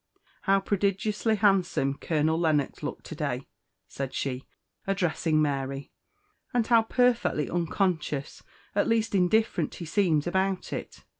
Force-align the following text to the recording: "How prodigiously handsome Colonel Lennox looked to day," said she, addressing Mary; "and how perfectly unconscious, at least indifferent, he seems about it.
"How 0.49 0.59
prodigiously 0.59 1.35
handsome 1.35 1.93
Colonel 1.95 2.39
Lennox 2.39 2.81
looked 2.81 3.03
to 3.05 3.15
day," 3.15 3.45
said 3.87 4.15
she, 4.15 4.47
addressing 4.87 5.39
Mary; 5.39 5.91
"and 6.55 6.65
how 6.65 6.81
perfectly 6.81 7.47
unconscious, 7.47 8.41
at 8.73 8.87
least 8.87 9.13
indifferent, 9.13 9.75
he 9.75 9.85
seems 9.85 10.25
about 10.25 10.73
it. 10.73 11.03